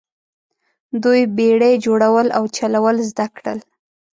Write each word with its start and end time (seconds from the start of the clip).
دوی 1.03 1.21
بیړۍ 1.37 1.73
جوړول 1.85 2.27
او 2.37 2.43
چلول 2.57 2.97
زده 3.09 3.25
کړل. 3.37 3.59